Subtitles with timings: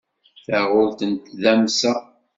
[0.45, 1.93] Taɣult n tdamsa.